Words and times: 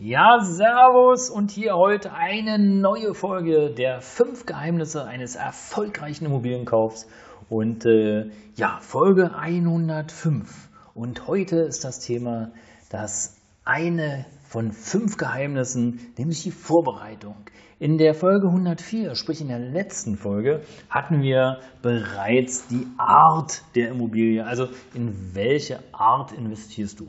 Ja, 0.00 0.38
Servus 0.38 1.28
und 1.28 1.50
hier 1.50 1.74
heute 1.74 2.12
eine 2.12 2.56
neue 2.56 3.14
Folge 3.14 3.74
der 3.74 4.00
fünf 4.00 4.46
Geheimnisse 4.46 5.04
eines 5.04 5.34
erfolgreichen 5.34 6.26
Immobilienkaufs 6.26 7.08
und 7.48 7.84
äh, 7.84 8.30
ja, 8.54 8.78
Folge 8.80 9.34
105. 9.34 10.68
Und 10.94 11.26
heute 11.26 11.56
ist 11.56 11.82
das 11.82 11.98
Thema 11.98 12.52
das 12.90 13.38
eine 13.64 14.24
von 14.46 14.70
fünf 14.70 15.16
Geheimnissen, 15.16 15.98
nämlich 16.16 16.44
die 16.44 16.52
Vorbereitung. 16.52 17.34
In 17.80 17.98
der 17.98 18.14
Folge 18.14 18.46
104, 18.46 19.16
sprich 19.16 19.40
in 19.40 19.48
der 19.48 19.58
letzten 19.58 20.16
Folge, 20.16 20.62
hatten 20.88 21.22
wir 21.22 21.58
bereits 21.82 22.68
die 22.68 22.86
Art 22.98 23.64
der 23.74 23.88
Immobilie, 23.88 24.46
also 24.46 24.68
in 24.94 25.34
welche 25.34 25.80
Art 25.90 26.30
investierst 26.30 27.00
du. 27.00 27.08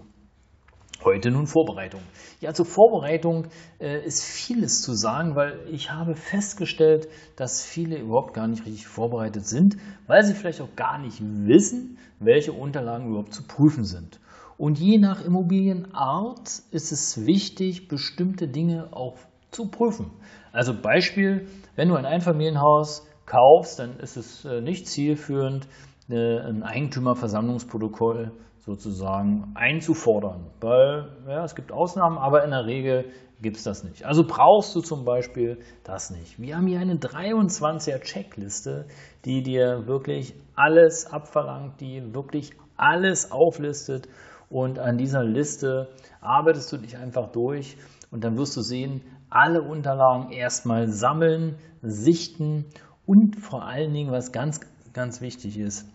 Heute 1.01 1.31
nun 1.31 1.47
Vorbereitung. 1.47 2.01
Ja, 2.41 2.53
zur 2.53 2.65
Vorbereitung 2.65 3.47
äh, 3.79 4.05
ist 4.05 4.21
vieles 4.21 4.81
zu 4.81 4.93
sagen, 4.93 5.33
weil 5.33 5.57
ich 5.71 5.91
habe 5.91 6.13
festgestellt, 6.13 7.07
dass 7.37 7.63
viele 7.63 7.97
überhaupt 7.97 8.33
gar 8.33 8.49
nicht 8.49 8.65
richtig 8.65 8.85
vorbereitet 8.85 9.47
sind, 9.47 9.77
weil 10.07 10.23
sie 10.23 10.33
vielleicht 10.33 10.59
auch 10.59 10.75
gar 10.75 10.97
nicht 10.97 11.21
wissen, 11.21 11.97
welche 12.19 12.51
Unterlagen 12.51 13.07
überhaupt 13.07 13.33
zu 13.33 13.43
prüfen 13.43 13.85
sind. 13.85 14.19
Und 14.57 14.77
je 14.77 14.97
nach 14.97 15.23
Immobilienart 15.23 16.63
ist 16.71 16.91
es 16.91 17.25
wichtig, 17.25 17.87
bestimmte 17.87 18.49
Dinge 18.49 18.89
auch 18.91 19.15
zu 19.51 19.69
prüfen. 19.69 20.11
Also 20.51 20.73
Beispiel, 20.73 21.47
wenn 21.77 21.87
du 21.87 21.95
ein 21.95 22.05
Einfamilienhaus 22.05 23.07
kaufst, 23.25 23.79
dann 23.79 23.99
ist 23.99 24.17
es 24.17 24.43
äh, 24.43 24.59
nicht 24.59 24.85
zielführend, 24.85 25.65
äh, 26.09 26.39
ein 26.39 26.63
Eigentümerversammlungsprotokoll 26.63 28.33
sozusagen 28.69 29.51
einzufordern, 29.55 30.45
weil 30.61 31.07
ja, 31.27 31.43
es 31.43 31.55
gibt 31.55 31.71
Ausnahmen, 31.71 32.19
aber 32.19 32.43
in 32.43 32.51
der 32.51 32.65
Regel 32.65 33.05
gibt 33.41 33.57
es 33.57 33.63
das 33.63 33.83
nicht. 33.83 34.05
Also 34.05 34.23
brauchst 34.27 34.75
du 34.75 34.81
zum 34.81 35.05
Beispiel 35.05 35.57
das 35.83 36.11
nicht. 36.11 36.39
Wir 36.39 36.55
haben 36.55 36.67
hier 36.67 36.79
eine 36.79 36.95
23er 36.95 37.99
Checkliste, 37.99 38.85
die 39.25 39.41
dir 39.41 39.87
wirklich 39.87 40.35
alles 40.55 41.11
abverlangt, 41.11 41.81
die 41.81 42.13
wirklich 42.13 42.51
alles 42.77 43.31
auflistet 43.31 44.07
und 44.49 44.77
an 44.77 44.97
dieser 44.97 45.23
Liste 45.23 45.89
arbeitest 46.21 46.71
du 46.71 46.77
dich 46.77 46.95
einfach 46.95 47.31
durch 47.31 47.75
und 48.11 48.23
dann 48.23 48.37
wirst 48.37 48.55
du 48.55 48.61
sehen, 48.61 49.01
alle 49.31 49.63
Unterlagen 49.63 50.31
erstmal 50.31 50.89
sammeln, 50.89 51.55
sichten 51.81 52.65
und 53.07 53.35
vor 53.35 53.63
allen 53.63 53.93
Dingen, 53.93 54.11
was 54.11 54.31
ganz, 54.31 54.59
ganz 54.93 55.21
wichtig 55.21 55.57
ist, 55.57 55.87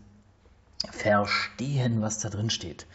verstehen, 0.93 2.01
was 2.01 2.19
da 2.19 2.29
drin 2.29 2.51
steht. 2.51 2.87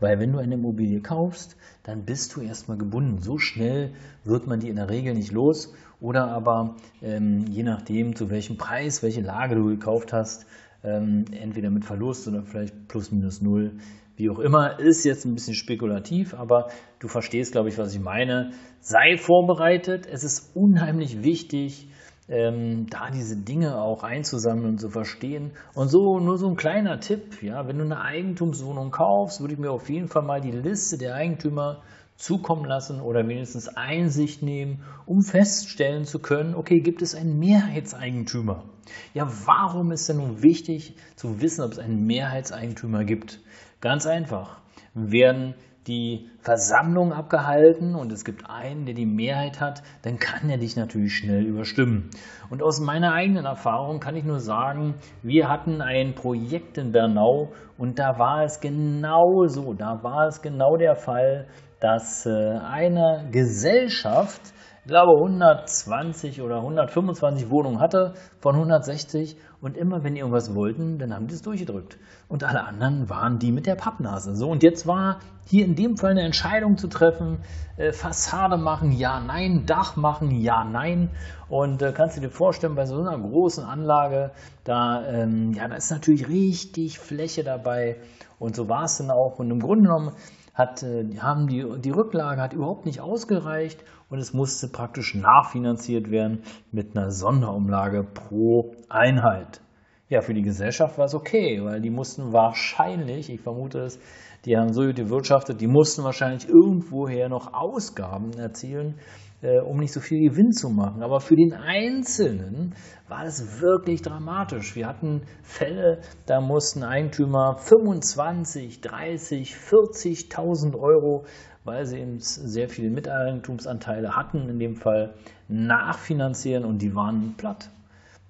Weil 0.00 0.20
wenn 0.20 0.32
du 0.32 0.38
eine 0.38 0.54
Immobilie 0.54 1.00
kaufst, 1.00 1.56
dann 1.82 2.04
bist 2.04 2.36
du 2.36 2.42
erstmal 2.42 2.76
gebunden. 2.76 3.22
So 3.22 3.38
schnell 3.38 3.92
wird 4.24 4.46
man 4.46 4.60
die 4.60 4.68
in 4.68 4.76
der 4.76 4.90
Regel 4.90 5.14
nicht 5.14 5.32
los. 5.32 5.72
Oder 6.00 6.28
aber 6.28 6.76
ähm, 7.00 7.46
je 7.48 7.62
nachdem, 7.62 8.14
zu 8.14 8.28
welchem 8.28 8.58
Preis, 8.58 9.02
welche 9.02 9.22
Lage 9.22 9.54
du 9.54 9.64
gekauft 9.64 10.12
hast, 10.12 10.46
ähm, 10.84 11.24
entweder 11.32 11.70
mit 11.70 11.84
Verlust 11.84 12.28
oder 12.28 12.42
vielleicht 12.42 12.88
plus 12.88 13.10
minus 13.10 13.40
null, 13.40 13.78
wie 14.16 14.30
auch 14.30 14.38
immer, 14.38 14.78
ist 14.78 15.04
jetzt 15.04 15.24
ein 15.24 15.34
bisschen 15.34 15.54
spekulativ, 15.54 16.34
aber 16.34 16.68
du 17.00 17.08
verstehst, 17.08 17.52
glaube 17.52 17.68
ich, 17.68 17.78
was 17.78 17.94
ich 17.94 18.00
meine. 18.00 18.52
Sei 18.80 19.16
vorbereitet. 19.18 20.06
Es 20.06 20.24
ist 20.24 20.54
unheimlich 20.54 21.22
wichtig, 21.22 21.88
ähm, 22.28 22.86
da 22.90 23.10
diese 23.10 23.36
Dinge 23.36 23.80
auch 23.80 24.02
einzusammeln 24.02 24.70
und 24.70 24.80
zu 24.80 24.90
verstehen. 24.90 25.52
Und 25.74 25.88
so 25.88 26.18
nur 26.18 26.38
so 26.38 26.48
ein 26.48 26.56
kleiner 26.56 27.00
Tipp, 27.00 27.42
ja, 27.42 27.66
wenn 27.68 27.78
du 27.78 27.84
eine 27.84 28.00
Eigentumswohnung 28.00 28.90
kaufst, 28.90 29.40
würde 29.40 29.54
ich 29.54 29.60
mir 29.60 29.70
auf 29.70 29.88
jeden 29.88 30.08
Fall 30.08 30.22
mal 30.22 30.40
die 30.40 30.50
Liste 30.50 30.98
der 30.98 31.14
Eigentümer 31.14 31.82
zukommen 32.16 32.64
lassen 32.64 33.00
oder 33.00 33.28
wenigstens 33.28 33.68
Einsicht 33.68 34.42
nehmen, 34.42 34.82
um 35.04 35.22
feststellen 35.22 36.04
zu 36.04 36.18
können, 36.18 36.54
okay, 36.54 36.80
gibt 36.80 37.02
es 37.02 37.14
einen 37.14 37.38
Mehrheitseigentümer? 37.38 38.64
Ja, 39.12 39.30
warum 39.44 39.92
ist 39.92 40.08
denn 40.08 40.16
nun 40.16 40.42
wichtig 40.42 40.96
zu 41.16 41.40
wissen, 41.40 41.62
ob 41.62 41.72
es 41.72 41.78
einen 41.78 42.06
Mehrheitseigentümer 42.06 43.04
gibt? 43.04 43.40
Ganz 43.80 44.06
einfach. 44.06 44.60
Werden 44.94 45.54
die 45.86 46.28
Versammlung 46.40 47.12
abgehalten 47.12 47.94
und 47.94 48.10
es 48.12 48.24
gibt 48.24 48.48
einen, 48.48 48.86
der 48.86 48.94
die 48.94 49.06
Mehrheit 49.06 49.60
hat, 49.60 49.82
dann 50.02 50.18
kann 50.18 50.50
er 50.50 50.58
dich 50.58 50.76
natürlich 50.76 51.16
schnell 51.16 51.44
überstimmen. 51.44 52.10
Und 52.50 52.62
aus 52.62 52.80
meiner 52.80 53.12
eigenen 53.12 53.44
Erfahrung 53.44 54.00
kann 54.00 54.16
ich 54.16 54.24
nur 54.24 54.40
sagen, 54.40 54.94
wir 55.22 55.48
hatten 55.48 55.80
ein 55.80 56.14
Projekt 56.14 56.78
in 56.78 56.92
Bernau 56.92 57.52
und 57.78 57.98
da 57.98 58.18
war 58.18 58.42
es 58.44 58.60
genau 58.60 59.46
so, 59.46 59.74
da 59.74 60.02
war 60.02 60.26
es 60.26 60.42
genau 60.42 60.76
der 60.76 60.96
Fall, 60.96 61.46
dass 61.80 62.26
äh, 62.26 62.30
eine 62.30 63.28
Gesellschaft 63.30 64.52
ich 64.86 64.90
glaube 64.90 65.16
120 65.16 66.42
oder 66.42 66.58
125 66.58 67.50
Wohnungen 67.50 67.80
hatte 67.80 68.14
von 68.38 68.54
160 68.54 69.36
und 69.60 69.76
immer 69.76 70.04
wenn 70.04 70.14
die 70.14 70.20
irgendwas 70.20 70.54
wollten, 70.54 71.00
dann 71.00 71.12
haben 71.12 71.26
die 71.26 71.34
es 71.34 71.42
durchgedrückt. 71.42 71.98
Und 72.28 72.44
alle 72.44 72.62
anderen 72.64 73.10
waren 73.10 73.40
die 73.40 73.50
mit 73.50 73.66
der 73.66 73.74
Pappnase. 73.74 74.36
So, 74.36 74.48
und 74.48 74.62
jetzt 74.62 74.86
war 74.86 75.18
hier 75.44 75.64
in 75.64 75.74
dem 75.74 75.96
Fall 75.96 76.12
eine 76.12 76.22
Entscheidung 76.22 76.76
zu 76.76 76.86
treffen, 76.86 77.38
äh, 77.78 77.90
Fassade 77.90 78.58
machen, 78.58 78.92
ja, 78.92 79.18
nein, 79.18 79.64
Dach 79.66 79.96
machen, 79.96 80.30
ja, 80.30 80.62
nein. 80.62 81.10
Und 81.48 81.82
äh, 81.82 81.90
kannst 81.90 82.16
du 82.16 82.20
dir 82.20 82.30
vorstellen, 82.30 82.76
bei 82.76 82.86
so 82.86 83.00
einer 83.00 83.18
großen 83.18 83.64
Anlage, 83.64 84.30
da, 84.62 85.04
ähm, 85.04 85.52
ja, 85.52 85.66
da 85.66 85.74
ist 85.74 85.90
natürlich 85.90 86.28
richtig 86.28 87.00
Fläche 87.00 87.42
dabei. 87.42 87.96
Und 88.38 88.54
so 88.54 88.68
war 88.68 88.84
es 88.84 88.98
dann 88.98 89.10
auch. 89.10 89.40
Und 89.40 89.50
im 89.50 89.58
Grunde 89.58 89.88
genommen 89.88 90.12
hat, 90.56 90.82
äh, 90.82 91.04
haben 91.20 91.46
die, 91.46 91.64
die 91.78 91.90
Rücklage 91.90 92.40
hat 92.40 92.54
überhaupt 92.54 92.86
nicht 92.86 93.00
ausgereicht 93.00 93.84
und 94.08 94.18
es 94.18 94.32
musste 94.32 94.68
praktisch 94.68 95.14
nachfinanziert 95.14 96.10
werden 96.10 96.42
mit 96.72 96.96
einer 96.96 97.12
Sonderumlage 97.12 98.02
pro 98.02 98.74
Einheit. 98.88 99.60
Ja, 100.08 100.22
für 100.22 100.34
die 100.34 100.42
Gesellschaft 100.42 100.98
war 100.98 101.06
es 101.06 101.14
okay, 101.14 101.62
weil 101.64 101.80
die 101.80 101.90
mussten 101.90 102.32
wahrscheinlich, 102.32 103.28
ich 103.28 103.40
vermute 103.40 103.80
es, 103.80 103.98
die 104.46 104.56
haben 104.56 104.72
so 104.72 104.82
gut 104.82 104.96
gewirtschaftet, 104.96 105.60
die 105.60 105.66
mussten 105.66 106.04
wahrscheinlich 106.04 106.48
irgendwoher 106.48 107.28
noch 107.28 107.52
Ausgaben 107.52 108.32
erzielen, 108.38 108.94
äh, 109.42 109.60
um 109.60 109.78
nicht 109.78 109.92
so 109.92 110.00
viel 110.00 110.30
Gewinn 110.30 110.52
zu 110.52 110.70
machen. 110.70 111.02
Aber 111.02 111.20
für 111.20 111.34
den 111.34 111.52
Einzelnen 111.52 112.74
war 113.08 113.24
das 113.24 113.60
wirklich 113.60 114.02
dramatisch. 114.02 114.76
Wir 114.76 114.86
hatten 114.86 115.22
Fälle, 115.42 116.00
da 116.26 116.40
mussten 116.40 116.84
Eigentümer 116.84 117.56
25, 117.56 118.80
30, 118.80 119.54
40.000 119.54 120.78
Euro, 120.78 121.24
weil 121.64 121.84
sie 121.84 121.98
eben 121.98 122.18
sehr 122.20 122.68
viele 122.68 122.90
Miteigentumsanteile 122.90 124.14
hatten, 124.14 124.48
in 124.48 124.60
dem 124.60 124.76
Fall 124.76 125.14
nachfinanzieren 125.48 126.64
und 126.64 126.80
die 126.80 126.94
waren 126.94 127.34
platt. 127.36 127.68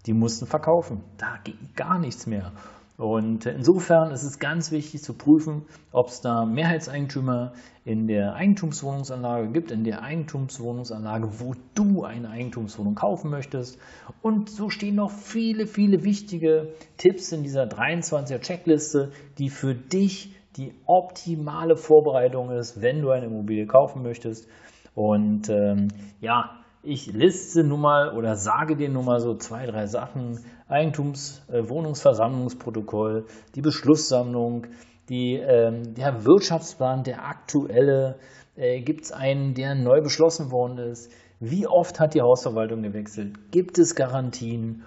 Die 0.07 0.15
mussten 0.15 0.47
verkaufen. 0.47 1.03
Da 1.19 1.39
ging 1.45 1.59
gar 1.75 1.99
nichts 1.99 2.27
mehr. 2.27 2.53
Und 2.97 3.45
insofern 3.45 4.11
ist 4.11 4.23
es 4.23 4.39
ganz 4.39 4.73
wichtig 4.73 5.03
zu 5.03 5.13
prüfen, 5.13 5.67
ob 5.93 6.09
es 6.09 6.23
da 6.23 6.47
Mehrheitseigentümer 6.47 7.53
in 7.85 8.07
der 8.07 8.35
Eigentumswohnungsanlage 8.35 9.49
gibt, 9.49 9.71
in 9.71 9.85
der 9.85 10.03
Eigentumswohnungsanlage, 10.03 11.41
wo 11.41 11.55
du 11.75 12.05
eine 12.05 12.31
Eigentumswohnung 12.31 12.95
kaufen 12.95 13.31
möchtest. 13.31 13.79
Und 14.23 14.49
so 14.49 14.71
stehen 14.71 14.95
noch 14.95 15.11
viele, 15.11 15.67
viele 15.67 16.05
wichtige 16.05 16.73
Tipps 16.97 17.33
in 17.33 17.43
dieser 17.43 17.65
23er 17.65 18.41
Checkliste, 18.41 19.13
die 19.37 19.51
für 19.51 19.75
dich 19.75 20.35
die 20.57 20.73
optimale 20.87 21.77
Vorbereitung 21.77 22.51
ist, 22.51 22.81
wenn 22.81 23.03
du 23.03 23.11
eine 23.11 23.27
Immobilie 23.27 23.67
kaufen 23.67 24.03
möchtest. 24.03 24.49
Und 24.95 25.51
ähm, 25.51 25.89
ja, 26.23 26.65
ich 26.87 27.13
liste 27.13 27.63
nun 27.65 27.81
mal 27.81 28.15
oder 28.15 28.37
sage 28.37 28.77
dir 28.77 28.89
nun 28.89 29.05
mal 29.05 29.19
so 29.21 29.35
zwei, 29.35 29.67
drei 29.67 29.87
Sachen. 29.87 30.41
Eigentumswohnungsversammlungsprotokoll, 30.69 33.27
äh, 33.27 33.31
die 33.55 33.61
Beschlusssammlung, 33.61 34.69
die, 35.09 35.35
ähm, 35.35 35.95
der 35.95 36.25
Wirtschaftsplan, 36.25 37.05
der 37.05 37.27
aktuelle, 37.27 38.19
äh, 38.57 38.81
gibt 38.81 39.05
es 39.05 39.13
einen, 39.13 39.53
der 39.55 39.75
neu 39.75 40.01
beschlossen 40.01 40.51
worden 40.51 40.79
ist. 40.79 41.13
Wie 41.41 41.67
oft 41.67 42.01
hat 42.01 42.15
die 42.15 42.23
Hausverwaltung 42.23 42.83
gewechselt? 42.83 43.51
Gibt 43.51 43.77
es 43.79 43.95
Garantien? 43.95 44.85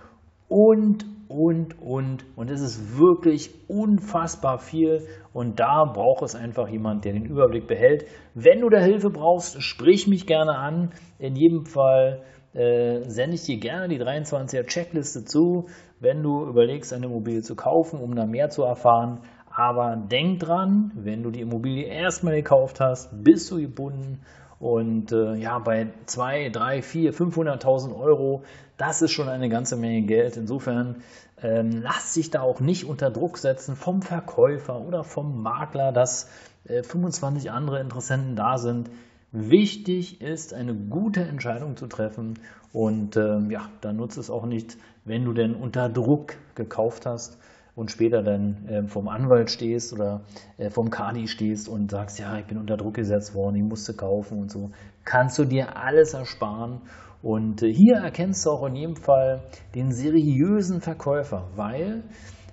Und, 0.50 1.06
und, 1.30 1.80
und. 1.80 2.26
Und 2.36 2.50
es 2.50 2.60
ist 2.60 2.98
wirklich 2.98 3.52
unfassbar 3.70 4.58
viel. 4.58 5.08
Und 5.32 5.60
da 5.60 5.86
braucht 5.86 6.24
es 6.24 6.36
einfach 6.36 6.68
jemand, 6.68 7.06
der 7.06 7.14
den 7.14 7.26
Überblick 7.26 7.68
behält. 7.68 8.06
Wenn 8.34 8.62
du 8.62 8.70
da 8.70 8.80
Hilfe 8.80 9.12
brauchst, 9.12 9.62
sprich 9.62 10.08
mich 10.08 10.26
gerne 10.26 10.58
an. 10.58 10.92
In 11.20 11.36
jedem 11.36 11.66
Fall 11.66 12.24
äh, 12.54 13.02
sende 13.04 13.36
ich 13.36 13.46
dir 13.46 13.60
gerne 13.60 13.88
die 13.88 14.02
23er 14.02 14.66
Checkliste 14.66 15.24
zu, 15.24 15.68
wenn 16.00 16.24
du 16.24 16.48
überlegst, 16.48 16.94
eine 16.94 17.06
Immobilie 17.06 17.44
zu 17.44 17.56
kaufen, 17.56 18.00
um 18.00 18.16
da 18.16 18.26
mehr 18.26 18.50
zu 18.50 18.64
erfahren. 18.64 19.20
Aber 19.52 19.96
denk 19.96 20.40
dran, 20.40 20.92
wenn 20.96 21.22
du 21.22 21.32
die 21.32 21.42
Immobilie 21.42 21.86
erstmal 21.86 22.36
gekauft 22.36 22.80
hast, 22.80 23.24
bist 23.24 23.52
du 23.52 23.58
gebunden. 23.58 24.22
Und 24.60 25.12
äh, 25.12 25.36
ja, 25.36 25.60
bei 25.60 25.94
2, 26.06 26.50
3, 26.50 26.82
4, 26.82 27.14
500.000 27.14 27.96
Euro, 27.98 28.44
das 28.80 29.02
ist 29.02 29.12
schon 29.12 29.28
eine 29.28 29.50
ganze 29.50 29.76
Menge 29.76 30.02
Geld. 30.04 30.38
Insofern 30.38 31.04
ähm, 31.44 31.82
lass 31.84 32.14
dich 32.14 32.32
da 32.32 32.42
auch 32.42 32.62
nicht 32.62 32.86
unter 32.86 33.12
Druck 33.12 33.38
setzen 33.38 33.76
vom 33.76 34.02
Verkäufer 34.02 34.82
oder 34.82 35.04
vom 35.04 35.44
Makler, 35.44 35.92
dass 35.92 36.30
äh, 36.64 36.82
25 36.82 37.52
andere 37.52 37.82
Interessenten 37.82 38.36
da 38.36 38.58
sind. 38.58 38.90
Wichtig 39.32 40.22
ist, 40.22 40.54
eine 40.54 40.74
gute 40.74 41.22
Entscheidung 41.22 41.76
zu 41.78 41.88
treffen 41.88 42.40
und 42.72 43.16
äh, 43.18 43.40
ja, 43.50 43.70
dann 43.82 43.98
nutzt 43.98 44.18
es 44.18 44.30
auch 44.30 44.46
nicht, 44.46 44.78
wenn 45.06 45.26
du 45.26 45.34
denn 45.34 45.56
unter 45.56 45.90
Druck 45.90 46.36
gekauft 46.56 47.06
hast 47.06 47.38
und 47.76 47.92
später 47.92 48.24
dann 48.24 48.68
äh, 48.68 48.84
vom 48.84 49.08
Anwalt 49.08 49.52
stehst 49.52 49.94
oder 49.94 50.22
äh, 50.58 50.70
vom 50.70 50.90
Kadi 50.90 51.28
stehst 51.28 51.68
und 51.68 51.92
sagst, 51.92 52.18
ja, 52.18 52.38
ich 52.38 52.46
bin 52.46 52.58
unter 52.58 52.78
Druck 52.78 52.96
gesetzt 52.96 53.36
worden, 53.36 53.58
ich 53.58 53.64
musste 53.64 53.94
kaufen 53.94 54.40
und 54.40 54.52
so, 54.52 54.72
kannst 55.04 55.38
du 55.38 55.46
dir 55.46 55.78
alles 55.78 56.14
ersparen. 56.14 56.82
Und 57.22 57.64
äh, 57.64 57.74
hier 57.74 57.98
erkennst 57.98 58.46
du 58.46 58.52
auch 58.52 58.66
in 58.66 58.76
jedem 58.76 58.96
Fall 58.96 59.42
den 59.76 59.92
seriösen 59.92 60.82
Verkäufer, 60.82 61.50
weil 61.56 62.04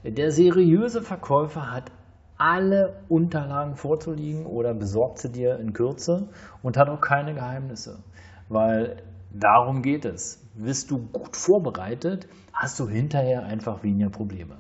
der 0.02 0.30
seriöse 0.30 1.02
Verkäufer 1.02 1.72
hat 1.72 1.90
alle 2.38 3.00
Unterlagen 3.08 3.76
vorzuliegen 3.76 4.46
oder 4.46 4.74
besorgt 4.74 5.18
sie 5.18 5.32
dir 5.32 5.58
in 5.58 5.72
Kürze 5.72 6.28
und 6.62 6.76
hat 6.76 6.88
auch 6.88 7.00
keine 7.00 7.34
Geheimnisse, 7.34 8.02
weil 8.48 9.02
darum 9.32 9.82
geht 9.82 10.04
es. 10.04 10.42
Bist 10.54 10.90
du 10.90 10.98
gut 10.98 11.36
vorbereitet, 11.36 12.28
hast 12.52 12.78
du 12.80 12.88
hinterher 12.88 13.44
einfach 13.44 13.82
weniger 13.82 14.10
Probleme. 14.10 14.56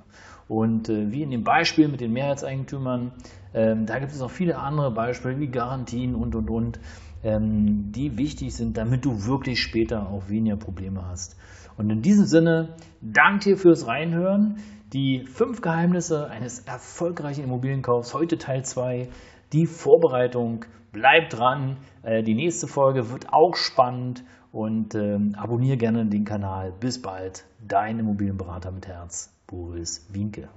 Und 0.48 0.88
äh, 0.88 1.10
wie 1.10 1.22
in 1.22 1.30
dem 1.30 1.42
Beispiel 1.42 1.88
mit 1.88 2.00
den 2.00 2.12
Mehrheitseigentümern, 2.12 3.12
ähm, 3.52 3.86
da 3.86 3.98
gibt 3.98 4.12
es 4.12 4.22
auch 4.22 4.30
viele 4.30 4.58
andere 4.58 4.92
Beispiele 4.92 5.38
wie 5.40 5.48
Garantien 5.48 6.14
und 6.14 6.34
und 6.34 6.50
und, 6.50 6.78
ähm, 7.22 7.92
die 7.92 8.18
wichtig 8.18 8.54
sind, 8.54 8.76
damit 8.76 9.04
du 9.04 9.26
wirklich 9.26 9.60
später 9.60 10.08
auch 10.08 10.28
weniger 10.28 10.56
Probleme 10.56 11.06
hast. 11.06 11.36
Und 11.76 11.90
in 11.90 12.02
diesem 12.02 12.26
Sinne, 12.26 12.76
danke 13.00 13.50
dir 13.50 13.56
fürs 13.56 13.86
Reinhören. 13.86 14.56
Die 14.92 15.24
fünf 15.26 15.60
Geheimnisse 15.60 16.30
eines 16.30 16.60
erfolgreichen 16.60 17.44
Immobilienkaufs, 17.44 18.14
heute 18.14 18.38
Teil 18.38 18.64
2. 18.64 19.08
Die 19.52 19.66
Vorbereitung, 19.66 20.64
bleibt 20.96 21.38
dran. 21.38 21.76
Äh, 22.02 22.22
die 22.22 22.34
nächste 22.34 22.66
Folge 22.66 23.10
wird 23.10 23.32
auch 23.32 23.54
spannend 23.54 24.24
und 24.50 24.94
ähm, 24.94 25.34
abonniere 25.36 25.76
gerne 25.76 26.06
den 26.06 26.24
Kanal. 26.24 26.72
Bis 26.72 27.00
bald, 27.00 27.44
dein 27.66 27.98
Immobilienberater 27.98 28.72
mit 28.72 28.86
Herz. 28.86 29.32
Boris 29.46 30.08
Wienke. 30.12 30.48